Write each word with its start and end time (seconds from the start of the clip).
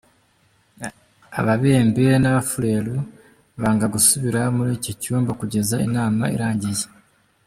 Ababembe 1.39 2.05
n’abafuliru 2.21 2.95
banga 3.61 3.85
gusubira 3.95 4.41
muri 4.55 4.69
icyo 4.77 4.93
cyumba 5.01 5.31
kugeza 5.39 5.75
inama 5.87 6.25
irangiye. 6.37 6.85